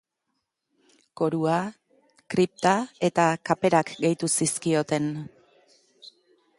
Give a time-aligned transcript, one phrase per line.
[1.21, 1.57] Korua,
[2.35, 2.73] kripta
[3.09, 5.11] eta kaperak gehitu zizkioten.